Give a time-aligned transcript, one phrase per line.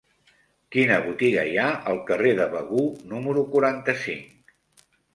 [0.75, 4.55] Quina botiga hi ha al carrer de Begur número quaranta-cinc?